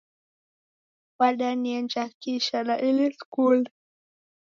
[1.19, 3.71] Wadanienja kisha na ini sikunde